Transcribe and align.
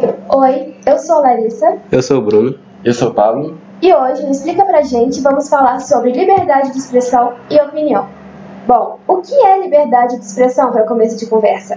Oi, 0.00 0.74
eu 0.86 0.98
sou 0.98 1.16
a 1.16 1.20
Larissa. 1.20 1.76
Eu 1.92 2.02
sou 2.02 2.18
o 2.18 2.22
Bruno. 2.22 2.58
Eu 2.82 2.94
sou 2.94 3.10
o 3.10 3.14
Pablo. 3.14 3.58
E 3.82 3.92
hoje, 3.92 4.24
no 4.24 4.30
Explica 4.30 4.64
Pra 4.64 4.80
Gente, 4.80 5.20
vamos 5.20 5.50
falar 5.50 5.78
sobre 5.80 6.12
liberdade 6.12 6.72
de 6.72 6.78
expressão 6.78 7.34
e 7.50 7.60
opinião. 7.60 8.08
Bom, 8.66 8.98
o 9.06 9.18
que 9.18 9.34
é 9.34 9.60
liberdade 9.60 10.18
de 10.18 10.24
expressão 10.24 10.72
para 10.72 10.86
começo 10.86 11.18
de 11.18 11.26
conversa? 11.26 11.76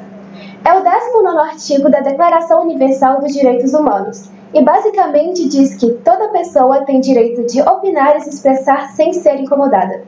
É 0.63 0.71
o 0.71 0.81
19 0.81 1.37
artigo 1.37 1.89
da 1.89 1.99
Declaração 1.99 2.61
Universal 2.61 3.19
dos 3.19 3.33
Direitos 3.33 3.73
Humanos 3.73 4.29
e 4.53 4.61
basicamente 4.61 5.49
diz 5.49 5.75
que 5.75 5.91
toda 5.95 6.29
pessoa 6.29 6.85
tem 6.85 7.01
direito 7.01 7.45
de 7.45 7.61
opinar 7.61 8.15
e 8.15 8.21
se 8.21 8.29
expressar 8.29 8.89
sem 8.91 9.11
ser 9.11 9.35
incomodada. 9.35 10.01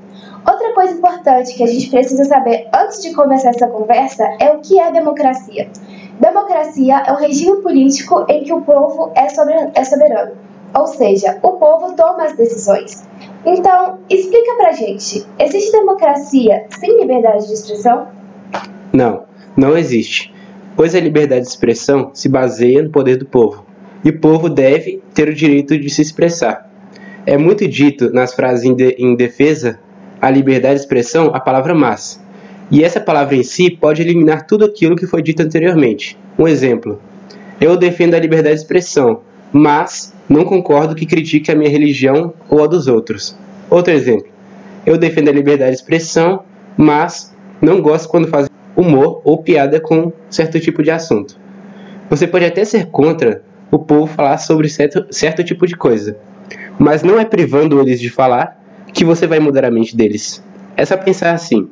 Outra 0.49 0.73
coisa 0.73 0.93
importante 0.93 1.53
que 1.53 1.63
a 1.63 1.67
gente 1.67 1.89
precisa 1.89 2.23
saber 2.23 2.69
antes 2.73 3.01
de 3.01 3.13
começar 3.13 3.49
essa 3.49 3.67
conversa 3.67 4.23
é 4.39 4.51
o 4.51 4.59
que 4.59 4.79
é 4.79 4.89
democracia. 4.91 5.69
Democracia 6.19 7.03
é 7.05 7.11
um 7.11 7.17
regime 7.17 7.61
político 7.61 8.25
em 8.29 8.43
que 8.43 8.53
o 8.53 8.61
povo 8.61 9.11
é, 9.15 9.25
é 9.25 9.83
soberano, 9.83 10.31
ou 10.73 10.87
seja, 10.87 11.37
o 11.41 11.53
povo 11.53 11.93
toma 11.95 12.23
as 12.23 12.35
decisões. 12.35 13.03
Então, 13.45 13.99
explica 14.09 14.55
pra 14.55 14.71
gente: 14.71 15.25
existe 15.37 15.71
democracia 15.71 16.65
sem 16.69 16.99
liberdade 16.99 17.47
de 17.47 17.53
expressão? 17.53 18.07
Não, 18.93 19.23
não 19.57 19.77
existe, 19.77 20.33
pois 20.75 20.95
a 20.95 20.99
liberdade 20.99 21.41
de 21.41 21.49
expressão 21.49 22.11
se 22.13 22.29
baseia 22.29 22.81
no 22.81 22.89
poder 22.89 23.17
do 23.17 23.25
povo, 23.25 23.65
e 24.03 24.09
o 24.09 24.19
povo 24.19 24.49
deve 24.49 25.01
ter 25.13 25.27
o 25.27 25.33
direito 25.33 25.77
de 25.77 25.89
se 25.89 26.01
expressar. 26.01 26.69
É 27.25 27.37
muito 27.37 27.67
dito 27.67 28.11
nas 28.13 28.33
frases 28.33 28.63
em, 28.65 28.73
de, 28.73 28.95
em 28.99 29.15
defesa 29.15 29.79
a 30.21 30.29
liberdade 30.29 30.75
de 30.75 30.81
expressão 30.81 31.31
a 31.33 31.39
palavra 31.39 31.73
mas, 31.73 32.23
e 32.71 32.83
essa 32.83 32.99
palavra 32.99 33.35
em 33.35 33.43
si 33.43 33.69
pode 33.69 34.01
eliminar 34.01 34.45
tudo 34.47 34.65
aquilo 34.65 34.95
que 34.95 35.05
foi 35.05 35.21
dito 35.21 35.41
anteriormente. 35.41 36.17
Um 36.37 36.47
exemplo: 36.47 36.99
eu 37.61 37.77
defendo 37.77 38.15
a 38.15 38.19
liberdade 38.19 38.55
de 38.55 38.61
expressão, 38.61 39.21
mas 39.53 40.13
não 40.27 40.43
concordo 40.43 40.95
que 40.95 41.05
critique 41.05 41.51
a 41.51 41.55
minha 41.55 41.69
religião 41.69 42.33
ou 42.49 42.63
a 42.63 42.67
dos 42.67 42.87
outros. 42.87 43.37
Outro 43.69 43.93
exemplo: 43.93 44.27
eu 44.85 44.97
defendo 44.97 45.29
a 45.29 45.33
liberdade 45.33 45.71
de 45.71 45.77
expressão, 45.77 46.43
mas 46.75 47.33
não 47.61 47.81
gosto 47.81 48.09
quando 48.09 48.27
faz 48.27 48.49
humor 48.75 49.21
ou 49.23 49.41
piada 49.41 49.79
com 49.79 50.11
certo 50.29 50.59
tipo 50.59 50.83
de 50.83 50.91
assunto. 50.91 51.39
Você 52.09 52.27
pode 52.27 52.45
até 52.45 52.65
ser 52.65 52.87
contra 52.87 53.41
o 53.71 53.79
povo 53.79 54.05
falar 54.05 54.37
sobre 54.37 54.69
certo, 54.69 55.05
certo 55.11 55.43
tipo 55.43 55.65
de 55.65 55.75
coisa, 55.75 56.17
mas 56.77 57.03
não 57.03 57.19
é 57.19 57.25
privando 57.25 57.79
eles 57.79 57.99
de 57.99 58.09
falar 58.09 58.61
que 58.93 59.05
você 59.05 59.25
vai 59.25 59.39
mudar 59.39 59.65
a 59.65 59.71
mente 59.71 59.95
deles. 59.95 60.43
É 60.77 60.85
só 60.85 60.97
pensar 60.97 61.33
assim: 61.33 61.69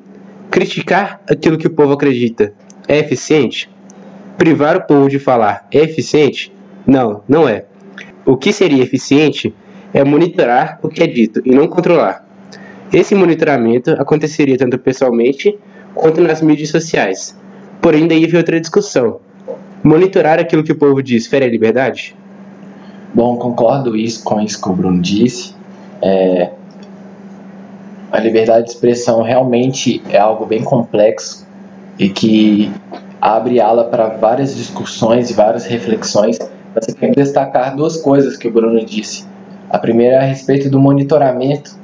Criticar 0.53 1.19
aquilo 1.27 1.57
que 1.57 1.65
o 1.65 1.71
povo 1.71 1.93
acredita 1.93 2.53
é 2.87 2.99
eficiente? 2.99 3.67
Privar 4.37 4.77
o 4.77 4.81
povo 4.81 5.09
de 5.09 5.17
falar 5.17 5.65
é 5.71 5.79
eficiente? 5.79 6.53
Não, 6.85 7.23
não 7.27 7.49
é. 7.49 7.65
O 8.23 8.37
que 8.37 8.53
seria 8.53 8.83
eficiente 8.83 9.51
é 9.91 10.03
monitorar 10.03 10.77
o 10.83 10.89
que 10.89 11.01
é 11.01 11.07
dito 11.07 11.41
e 11.43 11.49
não 11.49 11.67
controlar. 11.67 12.23
Esse 12.93 13.15
monitoramento 13.15 13.93
aconteceria 13.93 14.55
tanto 14.55 14.77
pessoalmente 14.77 15.57
quanto 15.95 16.21
nas 16.21 16.39
mídias 16.39 16.69
sociais. 16.69 17.35
Porém, 17.81 18.07
daí 18.07 18.27
vem 18.27 18.37
outra 18.37 18.61
discussão. 18.61 19.21
Monitorar 19.83 20.37
aquilo 20.37 20.63
que 20.63 20.71
o 20.71 20.77
povo 20.77 21.01
diz 21.01 21.25
fere 21.25 21.45
a 21.45 21.49
liberdade? 21.49 22.15
Bom, 23.11 23.37
concordo 23.37 23.95
isso, 23.95 24.23
com 24.23 24.39
isso 24.39 24.61
que 24.61 24.69
o 24.69 24.73
Bruno 24.73 25.01
disse. 25.01 25.55
É, 25.99 26.51
a 28.13 28.19
liberdade 28.19 28.65
de 28.65 28.69
expressão 28.73 29.23
realmente 29.23 29.99
é 30.11 30.19
algo 30.19 30.45
bem 30.45 30.63
complexo 30.63 31.47
e 31.97 32.09
que 32.09 32.71
abre 33.19 33.59
ala 33.59 33.85
para 33.85 34.09
várias 34.09 34.55
discussões 34.55 35.31
e 35.31 35.33
várias 35.33 35.65
reflexões. 35.65 36.37
Mas 36.75 36.87
eu 36.87 36.95
quero 36.95 37.15
destacar 37.15 37.75
duas 37.75 37.97
coisas 37.97 38.37
que 38.37 38.47
o 38.47 38.51
Bruno 38.51 38.85
disse. 38.85 39.25
A 39.67 39.79
primeira 39.79 40.17
é 40.17 40.19
a 40.19 40.21
respeito 40.21 40.69
do 40.69 40.79
monitoramento, 40.79 41.75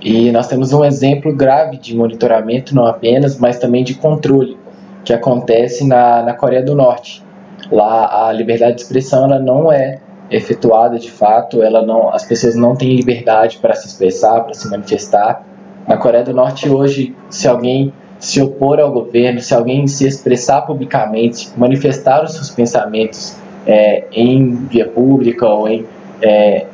e 0.00 0.32
nós 0.32 0.48
temos 0.48 0.72
um 0.72 0.84
exemplo 0.84 1.32
grave 1.32 1.76
de 1.76 1.94
monitoramento, 1.96 2.74
não 2.74 2.84
apenas, 2.84 3.38
mas 3.38 3.56
também 3.56 3.84
de 3.84 3.94
controle, 3.94 4.56
que 5.04 5.12
acontece 5.12 5.86
na, 5.86 6.24
na 6.24 6.34
Coreia 6.34 6.62
do 6.62 6.74
Norte. 6.74 7.22
Lá 7.70 8.26
a 8.26 8.32
liberdade 8.32 8.76
de 8.76 8.82
expressão 8.82 9.26
ela 9.26 9.38
não 9.38 9.70
é 9.70 10.00
efetuada 10.28 10.98
de 10.98 11.10
fato, 11.10 11.62
ela 11.62 11.82
não, 11.82 12.12
as 12.12 12.24
pessoas 12.24 12.56
não 12.56 12.74
têm 12.74 12.96
liberdade 12.96 13.58
para 13.58 13.74
se 13.74 13.86
expressar, 13.86 14.40
para 14.40 14.54
se 14.54 14.68
manifestar, 14.68 15.46
na 15.88 15.96
Coreia 15.96 16.22
do 16.22 16.34
Norte 16.34 16.68
hoje, 16.68 17.16
se 17.30 17.48
alguém 17.48 17.92
se 18.18 18.42
opor 18.42 18.78
ao 18.78 18.92
governo, 18.92 19.40
se 19.40 19.54
alguém 19.54 19.86
se 19.86 20.06
expressar 20.06 20.62
publicamente, 20.62 21.50
manifestar 21.56 22.22
os 22.22 22.34
seus 22.34 22.50
pensamentos 22.50 23.36
é, 23.66 24.04
em 24.12 24.54
via 24.66 24.86
pública 24.86 25.46
ou 25.46 25.66
em, 25.66 25.86
é, 26.20 26.66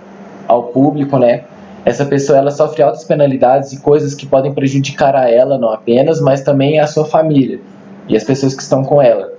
ao 0.49 0.65
público, 0.65 1.19
né? 1.19 1.45
Essa 1.85 2.07
pessoa 2.07 2.39
ela 2.39 2.51
sofre 2.51 2.83
altas 2.83 3.05
penalidades 3.05 3.73
e 3.73 3.81
coisas 3.81 4.15
que 4.15 4.27
podem 4.27 4.53
prejudicar 4.53 5.15
a 5.15 5.31
ela 5.31 5.59
não 5.59 5.69
apenas, 5.69 6.21
mas 6.21 6.41
também 6.41 6.81
a 6.81 6.87
sua 6.87 7.05
família 7.05 7.61
e 8.09 8.17
as 8.17 8.25
pessoas 8.25 8.55
que 8.55 8.63
estão 8.63 8.83
com 8.83 9.01
ela. 9.01 9.33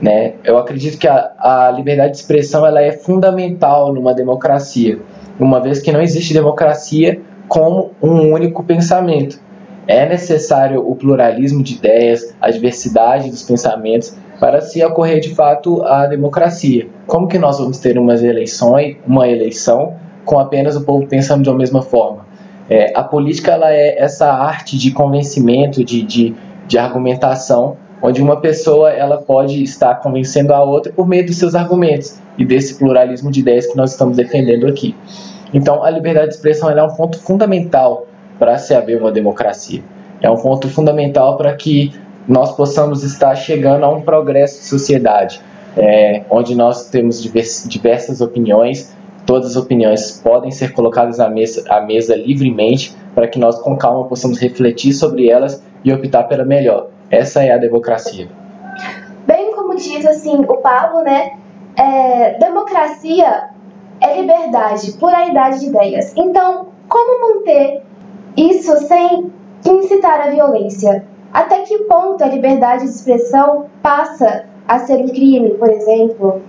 Né? 0.00 0.32
Eu 0.42 0.56
acredito 0.58 0.98
que 0.98 1.06
a, 1.06 1.32
a 1.38 1.70
liberdade 1.70 2.12
de 2.12 2.18
expressão 2.18 2.66
ela 2.66 2.82
é 2.82 2.90
fundamental 2.92 3.92
numa 3.92 4.14
democracia, 4.14 4.98
uma 5.38 5.60
vez 5.60 5.80
que 5.80 5.92
não 5.92 6.00
existe 6.00 6.32
democracia 6.32 7.20
como 7.48 7.92
um 8.02 8.32
único 8.32 8.62
pensamento. 8.62 9.40
É 9.86 10.08
necessário 10.08 10.80
o 10.88 10.96
pluralismo 10.96 11.62
de 11.62 11.74
ideias, 11.74 12.34
a 12.40 12.50
diversidade 12.50 13.30
dos 13.30 13.42
pensamentos 13.42 14.16
para 14.40 14.60
se 14.60 14.82
ocorrer 14.84 15.20
de 15.20 15.34
fato 15.34 15.82
a 15.82 16.06
democracia. 16.06 16.88
Como 17.06 17.28
que 17.28 17.38
nós 17.38 17.58
vamos 17.58 17.78
ter 17.78 17.98
umas 17.98 18.22
eleições, 18.22 18.96
uma 19.06 19.28
eleição 19.28 19.94
com 20.24 20.38
apenas 20.38 20.74
o 20.76 20.84
povo 20.84 21.06
pensando 21.06 21.42
de 21.42 21.48
uma 21.48 21.58
mesma 21.58 21.82
forma? 21.82 22.26
É, 22.68 22.92
a 22.98 23.02
política 23.02 23.52
ela 23.52 23.70
é 23.72 24.02
essa 24.02 24.32
arte 24.32 24.78
de 24.78 24.90
convencimento, 24.90 25.84
de, 25.84 26.02
de, 26.02 26.34
de 26.66 26.78
argumentação, 26.78 27.76
onde 28.02 28.22
uma 28.22 28.40
pessoa 28.40 28.90
ela 28.90 29.18
pode 29.18 29.62
estar 29.62 29.96
convencendo 29.96 30.52
a 30.52 30.62
outra 30.62 30.92
por 30.92 31.06
meio 31.06 31.26
dos 31.26 31.36
seus 31.36 31.54
argumentos 31.54 32.18
e 32.38 32.44
desse 32.44 32.78
pluralismo 32.78 33.30
de 33.30 33.40
ideias 33.40 33.66
que 33.66 33.76
nós 33.76 33.92
estamos 33.92 34.16
defendendo 34.16 34.66
aqui. 34.66 34.94
Então, 35.54 35.84
a 35.84 35.88
liberdade 35.88 36.30
de 36.30 36.34
expressão 36.34 36.68
é 36.68 36.82
um 36.82 36.94
ponto 36.94 37.16
fundamental 37.20 38.08
para 38.40 38.58
se 38.58 38.74
haver 38.74 39.00
uma 39.00 39.12
democracia. 39.12 39.80
É 40.20 40.28
um 40.28 40.36
ponto 40.36 40.68
fundamental 40.68 41.36
para 41.36 41.54
que 41.54 41.94
nós 42.26 42.56
possamos 42.56 43.04
estar 43.04 43.36
chegando 43.36 43.84
a 43.84 43.88
um 43.88 44.02
progresso 44.02 44.60
de 44.60 44.66
sociedade, 44.66 45.40
é, 45.76 46.22
onde 46.28 46.56
nós 46.56 46.88
temos 46.88 47.22
diversas 47.22 48.20
opiniões, 48.20 48.92
todas 49.24 49.50
as 49.50 49.56
opiniões 49.56 50.20
podem 50.22 50.50
ser 50.50 50.72
colocadas 50.72 51.20
à 51.20 51.28
mesa, 51.28 51.64
à 51.68 51.80
mesa 51.80 52.16
livremente, 52.16 52.94
para 53.14 53.28
que 53.28 53.38
nós 53.38 53.58
com 53.60 53.76
calma 53.76 54.04
possamos 54.08 54.38
refletir 54.40 54.92
sobre 54.92 55.28
elas 55.28 55.62
e 55.84 55.92
optar 55.92 56.24
pela 56.24 56.44
melhor. 56.44 56.88
Essa 57.10 57.44
é 57.44 57.52
a 57.52 57.58
democracia. 57.58 58.28
Bem 59.24 59.54
como 59.54 59.76
diz 59.76 60.04
assim 60.04 60.36
o 60.36 60.56
Pablo, 60.56 61.02
né? 61.02 61.32
É, 61.76 62.38
democracia 62.38 63.53
é 64.04 64.20
liberdade, 64.20 64.92
pluralidade 64.92 65.60
de 65.60 65.66
ideias. 65.66 66.12
Então, 66.14 66.68
como 66.88 67.36
manter 67.36 67.82
isso 68.36 68.76
sem 68.86 69.32
incitar 69.66 70.20
a 70.20 70.30
violência? 70.30 71.06
Até 71.32 71.60
que 71.62 71.78
ponto 71.78 72.22
a 72.22 72.28
liberdade 72.28 72.84
de 72.84 72.90
expressão 72.90 73.66
passa 73.82 74.44
a 74.68 74.78
ser 74.78 74.96
um 74.96 75.08
crime, 75.08 75.50
por 75.54 75.70
exemplo? 75.70 76.42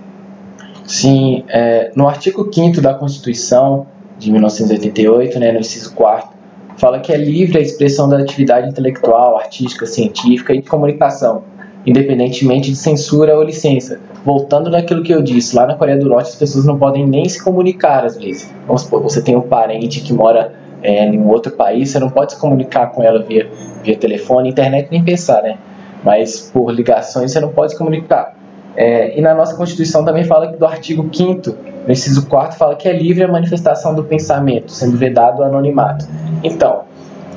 Sim, 0.85 1.43
é, 1.47 1.91
no 1.95 2.07
artigo 2.07 2.47
5 2.53 2.81
da 2.81 2.93
Constituição 2.93 3.87
de 4.19 4.31
1988, 4.31 5.39
né, 5.39 5.51
no 5.51 5.59
inciso 5.59 5.93
4, 5.95 6.29
fala 6.77 6.99
que 6.99 7.11
é 7.11 7.17
livre 7.17 7.57
a 7.57 7.61
expressão 7.61 8.07
da 8.07 8.19
atividade 8.19 8.69
intelectual, 8.69 9.37
artística, 9.37 9.85
científica 9.85 10.53
e 10.53 10.61
de 10.61 10.69
comunicação 10.69 11.43
independentemente 11.85 12.71
de 12.71 12.75
censura 12.75 13.35
ou 13.35 13.43
licença. 13.43 13.99
Voltando 14.23 14.69
naquilo 14.69 15.03
que 15.03 15.13
eu 15.13 15.21
disse, 15.21 15.55
lá 15.55 15.67
na 15.67 15.75
Coreia 15.75 15.97
do 15.97 16.07
Norte 16.07 16.29
as 16.29 16.35
pessoas 16.35 16.65
não 16.65 16.77
podem 16.77 17.05
nem 17.05 17.27
se 17.29 17.43
comunicar 17.43 18.03
às 18.03 18.17
vezes. 18.17 18.51
Vamos 18.65 18.81
supor, 18.81 19.01
você 19.01 19.21
tem 19.21 19.35
um 19.35 19.41
parente 19.41 20.01
que 20.01 20.13
mora 20.13 20.53
é, 20.81 21.05
em 21.05 21.19
um 21.19 21.29
outro 21.29 21.51
país, 21.51 21.91
você 21.91 21.99
não 21.99 22.09
pode 22.09 22.33
se 22.33 22.39
comunicar 22.39 22.87
com 22.91 23.03
ela 23.03 23.21
via, 23.21 23.49
via 23.83 23.95
telefone, 23.95 24.49
internet, 24.49 24.87
nem 24.91 25.03
pensar, 25.03 25.41
né? 25.43 25.57
Mas 26.03 26.51
por 26.53 26.71
ligações 26.71 27.31
você 27.31 27.39
não 27.39 27.49
pode 27.49 27.71
se 27.71 27.77
comunicar. 27.77 28.35
É, 28.75 29.17
e 29.17 29.21
na 29.21 29.33
nossa 29.33 29.55
Constituição 29.55 30.03
também 30.03 30.25
fala 30.25 30.51
que 30.51 30.57
do 30.57 30.65
artigo 30.65 31.09
5 31.11 31.55
no 31.85 31.91
inciso 31.91 32.27
4 32.27 32.57
fala 32.57 32.75
que 32.75 32.89
é 32.89 32.93
livre 32.93 33.23
a 33.23 33.27
manifestação 33.27 33.95
do 33.95 34.03
pensamento, 34.03 34.71
sendo 34.71 34.97
vedado 34.97 35.39
o 35.39 35.43
anonimato. 35.43 36.05
Então, 36.43 36.81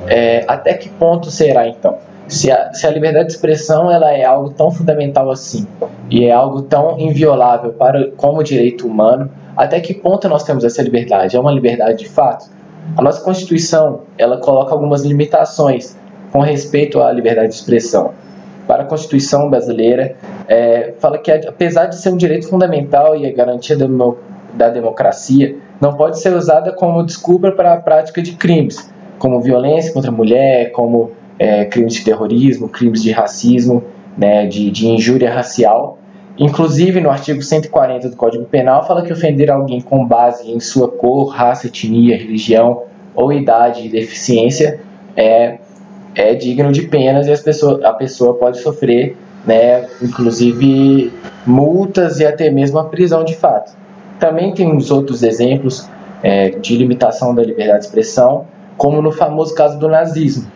é, 0.07 0.43
até 0.47 0.73
que 0.73 0.89
ponto 0.89 1.31
será 1.31 1.67
então? 1.67 1.97
Se 2.29 2.51
a, 2.51 2.71
se 2.73 2.85
a 2.85 2.91
liberdade 2.91 3.27
de 3.27 3.33
expressão 3.33 3.91
ela 3.91 4.11
é 4.11 4.23
algo 4.23 4.51
tão 4.51 4.69
fundamental 4.69 5.31
assim 5.31 5.67
e 6.09 6.25
é 6.25 6.31
algo 6.31 6.61
tão 6.61 6.97
inviolável 6.99 7.73
para 7.73 8.11
como 8.11 8.43
direito 8.43 8.87
humano, 8.87 9.29
até 9.57 9.79
que 9.79 9.93
ponto 9.93 10.29
nós 10.29 10.43
temos 10.43 10.63
essa 10.63 10.81
liberdade? 10.81 11.35
É 11.35 11.39
uma 11.39 11.51
liberdade 11.51 11.97
de 11.99 12.07
fato? 12.09 12.49
A 12.95 13.01
nossa 13.01 13.21
Constituição 13.21 14.01
ela 14.17 14.37
coloca 14.37 14.71
algumas 14.71 15.03
limitações 15.03 15.97
com 16.31 16.39
respeito 16.39 17.01
à 17.01 17.11
liberdade 17.11 17.49
de 17.49 17.55
expressão. 17.55 18.13
para 18.67 18.83
a 18.83 18.85
Constituição 18.85 19.49
brasileira, 19.49 20.15
é, 20.47 20.93
fala 20.99 21.17
que 21.17 21.31
apesar 21.31 21.87
de 21.87 21.95
ser 21.95 22.09
um 22.09 22.17
direito 22.17 22.47
fundamental 22.47 23.15
e 23.15 23.25
a 23.25 23.33
garantia 23.33 23.75
da, 23.75 23.87
da 24.53 24.69
democracia, 24.69 25.57
não 25.81 25.95
pode 25.95 26.19
ser 26.19 26.35
usada 26.35 26.71
como 26.71 27.03
desculpa 27.03 27.51
para 27.51 27.73
a 27.73 27.77
prática 27.77 28.21
de 28.21 28.33
crimes, 28.33 28.87
como 29.17 29.41
violência 29.41 29.91
contra 29.91 30.11
a 30.11 30.13
mulher, 30.13 30.71
como 30.71 31.11
é, 31.39 31.65
crimes 31.65 31.93
de 31.93 32.03
terrorismo, 32.03 32.67
crimes 32.67 33.01
de 33.01 33.11
racismo, 33.11 33.83
né, 34.17 34.45
de, 34.45 34.69
de 34.69 34.87
injúria 34.87 35.33
racial. 35.33 35.97
Inclusive, 36.37 37.01
no 37.01 37.09
artigo 37.09 37.41
140 37.41 38.09
do 38.09 38.15
Código 38.15 38.45
Penal, 38.45 38.85
fala 38.85 39.01
que 39.01 39.11
ofender 39.11 39.49
alguém 39.49 39.81
com 39.81 40.05
base 40.05 40.51
em 40.51 40.59
sua 40.59 40.89
cor, 40.89 41.29
raça, 41.29 41.67
etnia, 41.67 42.17
religião 42.17 42.83
ou 43.15 43.31
idade 43.33 43.85
e 43.85 43.89
deficiência 43.89 44.79
é, 45.15 45.57
é 46.15 46.33
digno 46.35 46.71
de 46.71 46.83
penas 46.83 47.27
e 47.27 47.31
as 47.31 47.63
a 47.83 47.93
pessoa 47.93 48.33
pode 48.35 48.59
sofrer, 48.59 49.17
né, 49.45 49.87
inclusive, 50.01 51.11
multas 51.45 52.19
e 52.19 52.25
até 52.25 52.49
mesmo 52.49 52.79
a 52.79 52.85
prisão 52.85 53.23
de 53.23 53.35
fato. 53.35 53.75
Também 54.19 54.53
tem 54.53 54.71
uns 54.71 54.91
outros 54.91 55.23
exemplos 55.23 55.89
é, 56.21 56.49
de 56.49 56.75
limitação 56.75 57.33
da 57.33 57.41
liberdade 57.41 57.79
de 57.79 57.85
expressão, 57.85 58.45
como 58.77 59.01
no 59.01 59.11
famoso 59.11 59.53
caso 59.53 59.77
do 59.77 59.87
nazismo, 59.87 60.49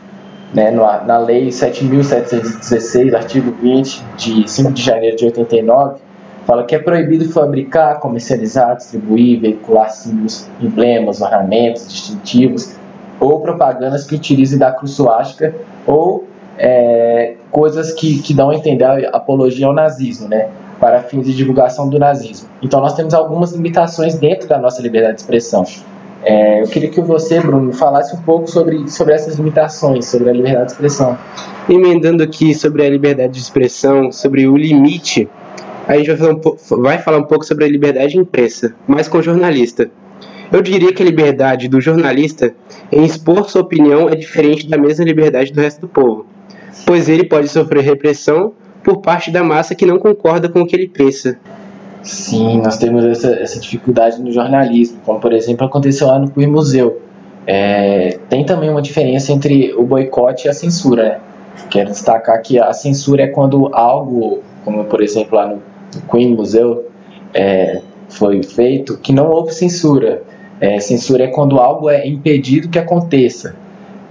né, 0.53 0.71
na 0.71 1.17
Lei 1.17 1.47
7.716, 1.47 3.13
artigo 3.13 3.51
20, 3.61 4.03
de 4.17 4.49
5 4.49 4.71
de 4.71 4.81
janeiro 4.81 5.17
de 5.17 5.25
89, 5.25 5.99
fala 6.45 6.63
que 6.63 6.75
é 6.75 6.79
proibido 6.79 7.27
fabricar, 7.29 7.99
comercializar, 7.99 8.75
distribuir, 8.77 9.39
veicular 9.39 9.89
símbolos, 9.89 10.47
emblemas, 10.61 11.21
ornamentos 11.21 11.87
distintivos 11.87 12.75
ou 13.19 13.39
propagandas 13.39 14.05
que 14.05 14.15
utilizem 14.15 14.59
da 14.59 14.71
cruz 14.71 14.91
suástica 14.91 15.55
ou 15.87 16.27
é, 16.57 17.35
coisas 17.49 17.91
que, 17.93 18.21
que 18.21 18.33
dão 18.33 18.49
a 18.49 18.55
entender 18.55 18.83
a 18.83 19.09
apologia 19.17 19.65
ao 19.65 19.73
nazismo, 19.73 20.27
né, 20.27 20.49
para 20.79 21.01
fins 21.01 21.25
de 21.25 21.33
divulgação 21.33 21.89
do 21.89 21.97
nazismo. 21.97 22.49
Então 22.61 22.79
nós 22.81 22.93
temos 22.93 23.13
algumas 23.13 23.53
limitações 23.53 24.15
dentro 24.15 24.47
da 24.47 24.59
nossa 24.59 24.81
liberdade 24.81 25.15
de 25.15 25.21
expressão. 25.21 25.65
É, 26.25 26.61
eu 26.61 26.67
queria 26.67 26.89
que 26.89 27.01
você, 27.01 27.39
Bruno, 27.41 27.73
falasse 27.73 28.15
um 28.15 28.21
pouco 28.21 28.49
sobre, 28.49 28.89
sobre 28.89 29.13
essas 29.13 29.35
limitações, 29.35 30.05
sobre 30.05 30.29
a 30.29 30.33
liberdade 30.33 30.67
de 30.67 30.71
expressão. 30.71 31.17
Emendando 31.69 32.23
aqui 32.23 32.53
sobre 32.55 32.85
a 32.85 32.89
liberdade 32.89 33.33
de 33.33 33.39
expressão, 33.39 34.11
sobre 34.11 34.47
o 34.47 34.55
limite, 34.55 35.27
a 35.85 35.97
gente 35.97 36.07
vai 36.07 36.17
falar 36.17 36.31
um, 36.31 36.39
pouco, 36.39 36.81
vai 36.81 36.97
falar 36.99 37.17
um 37.17 37.23
pouco 37.23 37.45
sobre 37.45 37.65
a 37.65 37.67
liberdade 37.67 38.17
imprensa, 38.17 38.73
mas 38.87 39.09
com 39.09 39.21
jornalista. 39.21 39.91
Eu 40.51 40.61
diria 40.61 40.93
que 40.93 41.01
a 41.01 41.05
liberdade 41.05 41.67
do 41.67 41.81
jornalista 41.81 42.53
em 42.91 43.03
expor 43.03 43.49
sua 43.49 43.61
opinião 43.61 44.07
é 44.07 44.15
diferente 44.15 44.69
da 44.69 44.77
mesma 44.77 45.03
liberdade 45.03 45.51
do 45.51 45.59
resto 45.59 45.81
do 45.81 45.87
povo, 45.87 46.25
pois 46.85 47.09
ele 47.09 47.25
pode 47.25 47.49
sofrer 47.49 47.83
repressão 47.83 48.53
por 48.83 49.01
parte 49.01 49.31
da 49.31 49.43
massa 49.43 49.75
que 49.75 49.85
não 49.85 49.97
concorda 49.97 50.47
com 50.47 50.61
o 50.61 50.67
que 50.67 50.75
ele 50.75 50.87
pensa. 50.87 51.37
Sim, 52.03 52.61
nós 52.61 52.77
temos 52.77 53.05
essa, 53.05 53.29
essa 53.33 53.59
dificuldade 53.59 54.21
no 54.21 54.29
jornalismo, 54.29 54.99
como 55.05 55.19
por 55.21 55.31
exemplo 55.31 55.65
aconteceu 55.65 56.07
lá 56.07 56.19
no 56.19 56.29
Queer 56.29 56.49
Museu. 56.49 57.01
É, 57.47 58.19
tem 58.29 58.45
também 58.45 58.69
uma 58.69 58.81
diferença 58.81 59.31
entre 59.31 59.73
o 59.73 59.83
boicote 59.83 60.47
e 60.47 60.49
a 60.49 60.53
censura. 60.53 61.03
Né? 61.03 61.19
Quero 61.69 61.89
destacar 61.89 62.41
que 62.41 62.59
a 62.59 62.73
censura 62.73 63.23
é 63.23 63.27
quando 63.27 63.73
algo, 63.73 64.43
como 64.65 64.83
por 64.83 65.01
exemplo 65.01 65.37
lá 65.37 65.47
no 65.47 65.61
Queen 66.11 66.35
Museu, 66.35 66.89
é, 67.33 67.81
foi 68.09 68.43
feito, 68.43 68.97
que 68.97 69.13
não 69.13 69.29
houve 69.29 69.53
censura. 69.53 70.23
É, 70.59 70.79
censura 70.79 71.23
é 71.23 71.27
quando 71.27 71.57
algo 71.57 71.89
é 71.89 72.05
impedido 72.05 72.67
que 72.67 72.77
aconteça. 72.77 73.55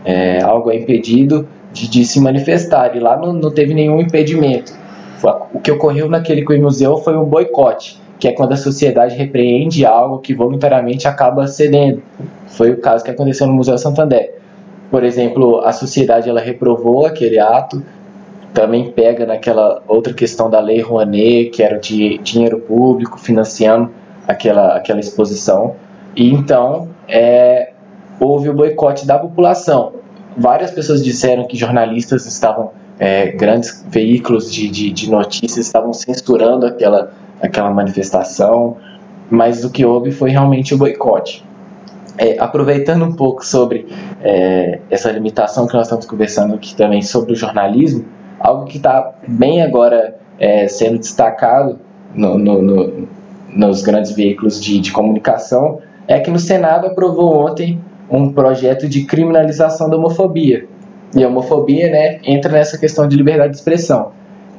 É, 0.05 0.43
algo 0.43 0.71
é 0.71 0.77
impedido 0.77 1.47
de, 1.73 1.89
de, 1.89 2.05
se 2.05 2.21
manifestar, 2.21 2.97
e 2.97 3.01
lá 3.01 3.17
não, 3.17 3.33
não 3.33 3.51
teve 3.51 3.73
nenhum 3.75 4.01
impedimento 4.01 4.82
o 5.53 5.61
que 5.61 5.71
ocorreu 5.71 6.09
naquele 6.09 6.45
museu 6.59 6.97
foi 6.99 7.17
um 7.17 7.25
boicote, 7.25 8.01
que 8.19 8.29
é 8.29 8.33
quando 8.33 8.53
a 8.53 8.57
sociedade 8.57 9.15
repreende 9.15 9.85
algo 9.85 10.19
que 10.19 10.35
voluntariamente 10.35 11.07
acaba 11.07 11.47
cedendo. 11.47 12.03
Foi 12.49 12.71
o 12.71 12.79
caso 12.79 13.05
que 13.05 13.11
aconteceu 13.11 13.47
no 13.47 13.53
Museu 13.53 13.79
Santander. 13.79 14.35
Por 14.91 15.05
exemplo, 15.05 15.61
a 15.61 15.73
sociedade 15.73 16.29
ela 16.29 16.41
reprovou 16.41 17.07
aquele 17.07 17.39
ato, 17.39 17.83
também 18.53 18.91
pega 18.91 19.25
naquela 19.25 19.83
outra 19.89 20.13
questão 20.13 20.51
da 20.51 20.61
lei 20.61 20.81
Rouanet, 20.81 21.51
que 21.51 21.63
era 21.63 21.79
de 21.79 22.19
dinheiro 22.19 22.61
público 22.61 23.19
financiando 23.19 23.91
aquela, 24.29 24.77
aquela 24.77 25.01
exposição. 25.01 25.77
E 26.15 26.31
então 26.31 26.91
é, 27.09 27.73
houve 28.21 28.51
o 28.51 28.55
boicote 28.55 29.07
da 29.07 29.19
população. 29.19 29.95
Várias 30.37 30.71
pessoas 30.71 31.03
disseram 31.03 31.47
que 31.47 31.57
jornalistas 31.57 32.27
estavam 32.27 32.71
é, 33.03 33.33
grandes 33.33 33.85
veículos 33.89 34.53
de, 34.53 34.71
de, 34.71 34.93
de, 34.93 35.11
notícias 35.11 35.67
estavam 35.67 35.93
censurando 35.93 36.65
aquela, 36.65 37.13
aquela 37.41 37.69
manifestação, 37.69 38.77
mas 39.29 39.65
o 39.65 39.71
que 39.71 39.85
houve 39.85 40.13
foi 40.13 40.31
realmente 40.31 40.73
o 40.73 40.79
boicote. 40.79 41.45
É, 42.17 42.39
aproveitando 42.39 43.05
um 43.05 43.13
pouco 43.13 43.45
sobre 43.45 43.89
é, 44.23 44.79
essa 44.89 45.11
limitação 45.11 45.67
que 45.67 45.75
nós 45.75 45.89
estamos 45.89 46.07
conversando 46.07 46.55
aqui 46.55 46.77
também 46.77 47.03
sobre 47.03 47.33
o 47.33 47.35
jornalismo, 47.35 48.05
algo 48.39 48.67
que 48.67 48.77
está 48.77 49.15
bem 49.27 49.63
agora 49.63 50.15
é, 50.39 50.69
sendo 50.69 50.97
destacado 50.97 51.81
no, 52.15 52.39
no, 52.39 52.63
no, 52.63 53.09
nos 53.49 53.83
grandes 53.83 54.13
veículos 54.13 54.63
de, 54.63 54.79
de 54.79 54.93
comunicação 54.93 55.81
é 56.07 56.21
que 56.21 56.31
no 56.31 56.39
Senado 56.39 56.87
aprovou 56.87 57.35
ontem 57.35 57.81
um 58.09 58.33
projeto 58.33 58.89
de 58.89 59.03
criminalização 59.07 59.91
da 59.91 59.97
homofobia, 59.97 60.69
e 61.15 61.23
a 61.23 61.29
homofobia 61.29 61.91
né, 61.91 62.19
entra 62.25 62.51
nessa 62.53 62.79
questão 62.79 63.07
de 63.07 63.17
liberdade 63.17 63.53
de 63.53 63.59
expressão. 63.59 64.13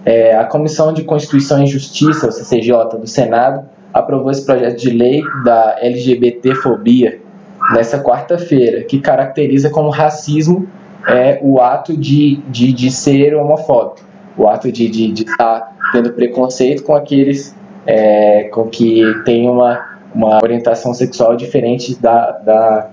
É, 0.06 0.36
a 0.36 0.44
Comissão 0.46 0.94
de 0.94 1.04
Constituição 1.04 1.64
e 1.64 1.68
Justiça, 1.68 2.28
o 2.28 2.32
CCJ, 2.32 3.00
do 3.00 3.08
Senado, 3.08 3.66
aprovou 3.94 4.32
esse 4.32 4.46
projeto 4.46 4.78
de 4.78 4.90
lei 4.90 5.24
da 5.44 5.78
LGBTfobia 5.80 7.20
nessa 7.74 8.00
quarta-feira, 8.00 8.84
que 8.84 9.00
caracteriza 9.00 9.70
como 9.70 9.90
racismo 9.90 10.68
é, 11.08 11.40
o 11.42 11.60
ato 11.60 11.96
de, 11.96 12.38
de, 12.48 12.74
de 12.74 12.92
ser 12.92 13.36
homofóbico, 13.36 14.06
o 14.38 14.48
ato 14.48 14.72
de, 14.72 14.90
de, 14.90 15.12
de 15.12 15.24
estar 15.24 15.74
tendo 15.92 16.12
preconceito 16.12 16.84
com 16.84 16.96
aqueles 16.96 17.56
é, 17.86 18.44
com 18.46 18.68
que 18.68 19.02
tem 19.26 19.50
uma, 19.50 19.98
uma 20.14 20.40
orientação 20.42 20.94
sexual 20.94 21.36
diferente 21.36 22.00
da, 22.02 22.32
da, 22.32 22.90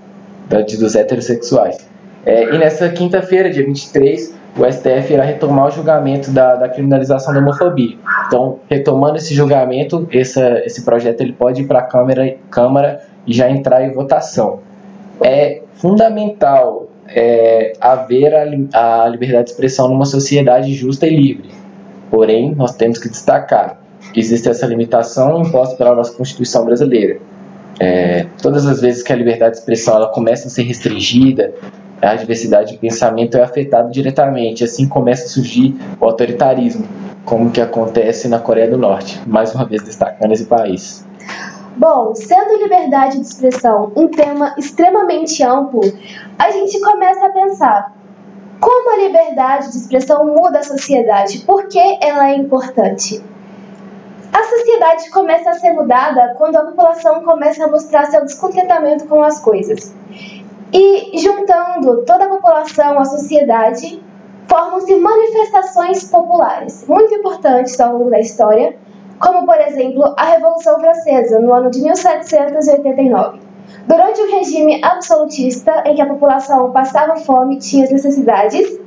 da 0.47 0.61
dos 0.61 0.95
heterossexuais. 0.95 1.90
É, 2.25 2.53
e 2.53 2.57
nessa 2.57 2.89
quinta-feira, 2.89 3.49
dia 3.49 3.65
23, 3.65 4.35
o 4.57 4.71
STF 4.71 5.13
irá 5.13 5.23
retomar 5.23 5.67
o 5.67 5.71
julgamento 5.71 6.31
da, 6.31 6.55
da 6.55 6.69
criminalização 6.69 7.33
da 7.33 7.39
homofobia. 7.39 7.97
Então, 8.27 8.59
retomando 8.69 9.17
esse 9.17 9.33
julgamento, 9.33 10.07
essa, 10.11 10.61
esse 10.65 10.83
projeto 10.83 11.21
ele 11.21 11.33
pode 11.33 11.61
ir 11.61 11.67
para 11.67 11.79
a 11.79 11.83
Câmara, 11.83 12.35
Câmara 12.49 13.01
e 13.25 13.33
já 13.33 13.49
entrar 13.49 13.83
em 13.83 13.91
votação. 13.91 14.59
É 15.21 15.61
fundamental 15.75 16.87
é, 17.07 17.73
haver 17.79 18.33
a, 18.35 19.03
a 19.03 19.07
liberdade 19.07 19.45
de 19.45 19.51
expressão 19.51 19.87
numa 19.87 20.05
sociedade 20.05 20.73
justa 20.73 21.07
e 21.07 21.15
livre. 21.15 21.49
Porém, 22.09 22.53
nós 22.53 22.75
temos 22.75 22.99
que 22.99 23.09
destacar 23.09 23.79
que 24.13 24.19
existe 24.19 24.49
essa 24.49 24.65
limitação 24.65 25.41
imposta 25.41 25.75
pela 25.75 25.95
nossa 25.95 26.13
Constituição 26.13 26.65
brasileira. 26.65 27.19
É, 27.79 28.25
todas 28.41 28.67
as 28.67 28.81
vezes 28.81 29.01
que 29.01 29.11
a 29.11 29.15
liberdade 29.15 29.53
de 29.53 29.59
expressão 29.59 29.95
ela 29.95 30.09
começa 30.09 30.47
a 30.47 30.51
ser 30.51 30.63
restringida, 30.63 31.53
a 32.01 32.15
diversidade 32.15 32.73
de 32.73 32.77
pensamento 32.77 33.37
é 33.37 33.43
afetada 33.43 33.89
diretamente. 33.89 34.63
Assim 34.63 34.87
começa 34.87 35.25
a 35.25 35.29
surgir 35.29 35.75
o 35.99 36.05
autoritarismo, 36.05 36.87
como 37.25 37.51
que 37.51 37.61
acontece 37.61 38.27
na 38.27 38.39
Coreia 38.39 38.69
do 38.69 38.77
Norte. 38.77 39.21
Mais 39.27 39.53
uma 39.53 39.65
vez 39.65 39.83
destacando 39.83 40.31
esse 40.31 40.45
país. 40.45 41.05
Bom, 41.77 42.13
sendo 42.15 42.57
liberdade 42.61 43.19
de 43.19 43.25
expressão 43.25 43.91
um 43.95 44.07
tema 44.07 44.53
extremamente 44.57 45.41
amplo, 45.43 45.81
a 46.37 46.51
gente 46.51 46.79
começa 46.81 47.25
a 47.25 47.29
pensar 47.29 47.93
como 48.59 48.93
a 48.93 48.97
liberdade 48.97 49.71
de 49.71 49.77
expressão 49.77 50.25
muda 50.25 50.59
a 50.59 50.63
sociedade, 50.63 51.39
por 51.39 51.67
que 51.67 51.97
ela 52.01 52.29
é 52.29 52.35
importante. 52.35 53.23
A 54.31 54.43
sociedade 54.43 55.09
começa 55.09 55.49
a 55.49 55.53
ser 55.55 55.73
mudada 55.73 56.35
quando 56.37 56.55
a 56.57 56.63
população 56.63 57.23
começa 57.23 57.65
a 57.65 57.67
mostrar 57.67 58.05
seu 58.05 58.23
descontentamento 58.23 59.05
com 59.07 59.21
as 59.21 59.39
coisas. 59.39 59.93
E 60.73 61.17
juntando 61.17 62.05
toda 62.05 62.25
a 62.25 62.29
população, 62.29 62.97
a 62.97 63.03
sociedade, 63.03 64.01
formam-se 64.47 64.95
manifestações 64.95 66.05
populares, 66.09 66.85
muito 66.87 67.13
importantes 67.13 67.79
ao 67.79 67.97
longo 67.97 68.09
da 68.09 68.19
história, 68.19 68.77
como 69.19 69.45
por 69.45 69.59
exemplo 69.59 70.13
a 70.17 70.25
Revolução 70.25 70.79
Francesa, 70.79 71.39
no 71.39 71.53
ano 71.53 71.69
de 71.69 71.81
1789. 71.81 73.39
Durante 73.87 74.21
o 74.21 74.31
regime 74.31 74.81
absolutista, 74.83 75.83
em 75.85 75.95
que 75.95 76.01
a 76.01 76.05
população 76.05 76.71
passava 76.71 77.15
fome 77.17 77.55
e 77.55 77.59
tinha 77.59 77.83
as 77.83 77.91
necessidades, 77.91 78.79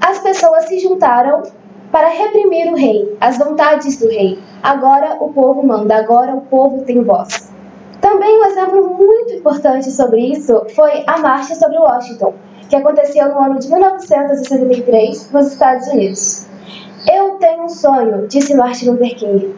as 0.00 0.18
pessoas 0.18 0.66
se 0.66 0.78
juntaram 0.78 1.42
para 1.90 2.08
reprimir 2.08 2.72
o 2.72 2.76
rei, 2.76 3.16
as 3.20 3.38
vontades 3.38 3.98
do 3.98 4.08
rei. 4.08 4.38
Agora 4.62 5.16
o 5.20 5.32
povo 5.32 5.66
manda, 5.66 5.96
agora 5.96 6.34
o 6.34 6.40
povo 6.42 6.82
tem 6.84 7.02
voz. 7.02 7.51
Também 8.12 8.38
um 8.38 8.44
exemplo 8.44 8.94
muito 8.94 9.32
importante 9.32 9.90
sobre 9.90 10.20
isso 10.20 10.66
foi 10.74 11.02
a 11.06 11.16
Marcha 11.16 11.54
sobre 11.54 11.78
Washington, 11.78 12.34
que 12.68 12.76
aconteceu 12.76 13.26
no 13.30 13.40
ano 13.42 13.58
de 13.58 13.70
1963 13.70 15.30
nos 15.30 15.46
Estados 15.46 15.88
Unidos. 15.88 16.46
Eu 17.10 17.38
tenho 17.38 17.64
um 17.64 17.70
sonho, 17.70 18.28
disse 18.28 18.54
Martin 18.54 18.90
Luther 18.90 19.16
King. 19.16 19.56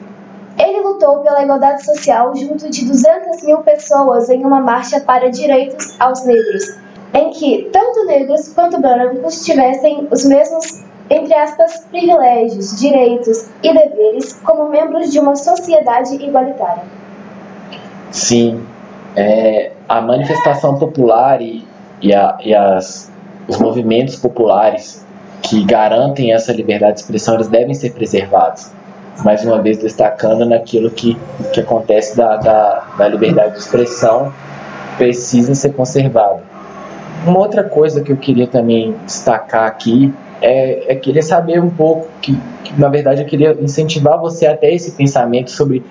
Ele 0.57 0.81
lutou 0.83 1.19
pela 1.19 1.43
igualdade 1.43 1.85
social 1.85 2.33
junto 2.37 2.71
de 2.71 2.85
200 2.85 3.43
mil 3.43 3.59
pessoas 3.59 4.31
em 4.31 4.45
uma 4.45 4.61
marcha 4.61 5.01
para 5.01 5.29
direitos 5.33 6.01
aos 6.01 6.25
negros, 6.25 6.79
em 7.13 7.31
que 7.31 7.69
tanto 7.73 8.07
negros 8.07 8.53
quanto 8.55 8.81
brancos 8.81 9.45
tivessem 9.45 10.07
os 10.13 10.25
mesmos, 10.25 10.85
entre 11.11 11.35
aspas, 11.35 11.89
privilégios, 11.91 12.79
direitos 12.79 13.49
e 13.65 13.75
deveres 13.75 14.33
como 14.45 14.69
membros 14.69 15.11
de 15.11 15.19
uma 15.19 15.35
sociedade 15.35 16.15
igualitária. 16.25 17.04
Sim, 18.15 18.63
é, 19.17 19.73
a 19.89 20.01
manifestação 20.01 20.79
popular 20.79 21.43
e, 21.43 21.67
e, 22.01 22.15
a, 22.15 22.39
e 22.45 22.55
as, 22.55 23.11
os 23.49 23.59
movimentos 23.59 24.15
populares 24.15 25.05
que 25.43 25.65
garantem 25.65 26.33
essa 26.33 26.53
liberdade 26.53 26.95
de 26.95 27.01
expressão, 27.01 27.35
eles 27.35 27.49
devem 27.49 27.75
ser 27.75 27.93
preservados. 27.93 28.71
Mais 29.25 29.45
uma 29.45 29.61
vez 29.61 29.79
destacando 29.79 30.47
naquilo 30.47 30.93
que, 30.93 31.19
que 31.53 31.59
acontece 31.59 32.17
da, 32.17 32.37
da, 32.37 32.85
da 32.97 33.09
liberdade 33.09 33.55
de 33.55 33.59
expressão, 33.59 34.33
precisa 34.97 35.53
ser 35.57 35.73
conservado. 35.73 36.41
Uma 37.27 37.41
outra 37.41 37.65
coisa 37.65 38.01
que 38.01 38.13
eu 38.13 38.17
queria 38.17 38.47
também 38.47 38.95
destacar 39.05 39.67
aqui 39.67 40.15
é, 40.41 40.93
é 40.93 40.95
querer 40.95 41.23
saber 41.23 41.61
um 41.61 41.71
pouco, 41.71 42.07
que, 42.23 42.39
que 42.63 42.81
na 42.81 42.89
verdade 42.89 43.23
eu 43.23 43.27
queria 43.27 43.61
incentivar 43.61 44.21
você 44.21 44.47
até 44.47 44.73
esse 44.73 44.93
pensamento 44.93 45.51
sobre 45.51 45.83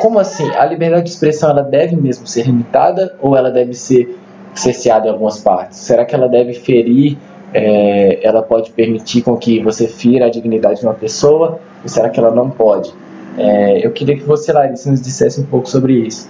como 0.00 0.18
assim 0.18 0.48
a 0.54 0.64
liberdade 0.64 1.04
de 1.04 1.10
expressão 1.10 1.50
ela 1.50 1.62
deve 1.62 1.96
mesmo 1.96 2.26
ser 2.26 2.46
limitada 2.46 3.14
ou 3.20 3.36
ela 3.36 3.50
deve 3.50 3.74
ser 3.74 4.18
cerceada 4.54 5.06
em 5.06 5.10
algumas 5.10 5.38
partes? 5.38 5.78
Será 5.78 6.04
que 6.04 6.14
ela 6.14 6.28
deve 6.28 6.54
ferir 6.54 7.18
é, 7.54 8.18
ela 8.22 8.42
pode 8.42 8.70
permitir 8.72 9.22
com 9.22 9.36
que 9.36 9.62
você 9.62 9.86
fira 9.86 10.26
a 10.26 10.30
dignidade 10.30 10.80
de 10.80 10.86
uma 10.86 10.94
pessoa 10.94 11.58
ou 11.82 11.88
será 11.88 12.10
que 12.10 12.18
ela 12.18 12.30
não 12.30 12.50
pode? 12.50 12.92
É, 13.38 13.86
eu 13.86 13.92
queria 13.92 14.16
que 14.16 14.24
você, 14.24 14.52
Larissa, 14.52 14.90
nos 14.90 15.00
dissesse 15.00 15.40
um 15.40 15.44
pouco 15.44 15.68
sobre 15.68 15.94
isso. 15.94 16.28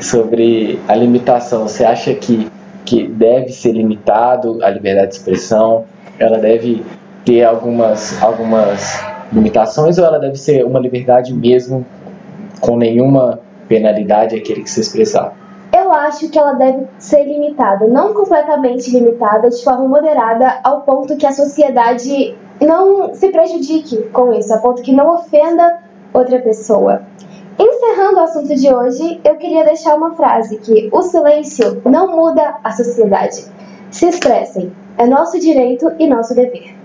Sobre 0.00 0.78
a 0.88 0.94
limitação. 0.94 1.68
Você 1.68 1.84
acha 1.84 2.12
que, 2.14 2.46
que 2.84 3.06
deve 3.06 3.50
ser 3.50 3.72
limitado 3.72 4.62
a 4.62 4.70
liberdade 4.70 5.08
de 5.08 5.14
expressão? 5.16 5.84
Ela 6.18 6.38
deve 6.38 6.82
ter 7.24 7.44
algumas, 7.44 8.20
algumas 8.22 9.00
limitações 9.32 9.98
ou 9.98 10.04
ela 10.04 10.18
deve 10.18 10.36
ser 10.36 10.64
uma 10.64 10.78
liberdade 10.78 11.32
mesmo 11.32 11.86
com 12.60 12.76
nenhuma 12.76 13.40
penalidade 13.68 14.36
aquele 14.36 14.62
que 14.62 14.70
se 14.70 14.80
expressar? 14.80 15.34
Eu 15.74 15.90
acho 15.90 16.28
que 16.28 16.38
ela 16.38 16.52
deve 16.52 16.86
ser 16.98 17.24
limitada, 17.24 17.86
não 17.88 18.12
completamente 18.12 18.90
limitada, 18.90 19.48
de 19.48 19.64
forma 19.64 19.88
moderada, 19.88 20.58
ao 20.62 20.82
ponto 20.82 21.16
que 21.16 21.26
a 21.26 21.32
sociedade 21.32 22.36
não 22.60 23.14
se 23.14 23.28
prejudique 23.28 24.02
com 24.10 24.34
isso, 24.34 24.52
a 24.52 24.58
ponto 24.58 24.82
que 24.82 24.92
não 24.92 25.14
ofenda 25.14 25.78
outra 26.12 26.40
pessoa. 26.40 27.02
Encerrando 27.58 28.16
o 28.16 28.22
assunto 28.22 28.54
de 28.54 28.72
hoje, 28.72 29.20
eu 29.24 29.36
queria 29.36 29.64
deixar 29.64 29.94
uma 29.94 30.14
frase 30.14 30.58
que 30.58 30.90
o 30.92 31.02
silêncio 31.02 31.80
não 31.84 32.16
muda 32.16 32.56
a 32.62 32.70
sociedade. 32.72 33.44
Se 33.90 34.08
expressem, 34.08 34.72
é 34.98 35.06
nosso 35.06 35.38
direito 35.38 35.90
e 35.98 36.06
nosso 36.06 36.34
dever. 36.34 36.81